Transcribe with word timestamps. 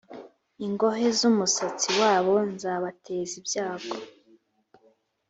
ingohe 0.65 1.07
z 1.17 1.19
umusatsi 1.29 1.89
wabo 1.99 2.35
nzabateza 2.53 3.33
ibyago 3.41 3.95